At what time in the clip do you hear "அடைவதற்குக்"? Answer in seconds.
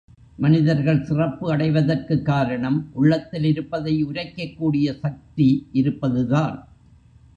1.55-2.25